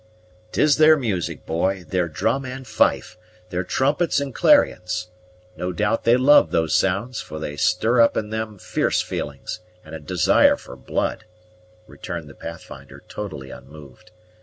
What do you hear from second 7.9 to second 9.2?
up in them fierce